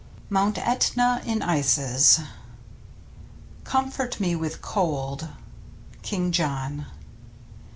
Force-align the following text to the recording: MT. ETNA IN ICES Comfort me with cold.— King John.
MT. 0.31 0.59
ETNA 0.59 1.21
IN 1.27 1.43
ICES 1.43 2.21
Comfort 3.63 4.19
me 4.19 4.35
with 4.35 4.59
cold.— 4.59 5.27
King 6.01 6.31
John. 6.31 6.87